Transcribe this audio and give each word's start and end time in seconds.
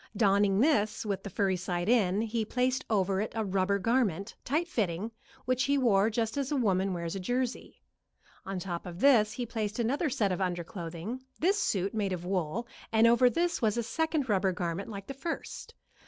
Donning 0.17 0.61
this 0.61 1.05
with 1.05 1.21
the 1.21 1.29
furry 1.29 1.55
side 1.55 1.87
in, 1.87 2.21
he 2.21 2.43
placed 2.43 2.83
over 2.89 3.21
it 3.21 3.31
a 3.35 3.45
rubber 3.45 3.77
garment, 3.77 4.33
tight 4.43 4.67
fitting, 4.67 5.11
which 5.45 5.65
he 5.65 5.77
wore 5.77 6.09
just 6.09 6.37
as 6.37 6.51
a 6.51 6.55
woman 6.55 6.91
wears 6.91 7.15
a 7.15 7.19
jersey. 7.19 7.83
On 8.43 8.57
top 8.57 8.87
of 8.87 8.99
this 8.99 9.33
he 9.33 9.45
placed 9.45 9.77
another 9.77 10.09
set 10.09 10.31
of 10.31 10.41
under 10.41 10.63
clothing, 10.63 11.21
this 11.37 11.61
suit 11.61 11.93
made 11.93 12.13
of 12.13 12.25
wool, 12.25 12.67
and 12.91 13.05
over 13.05 13.29
this 13.29 13.61
was 13.61 13.77
a 13.77 13.83
second 13.83 14.27
rubber 14.27 14.51
garment 14.51 14.89
like 14.89 15.05
the 15.05 15.13
first. 15.13 15.75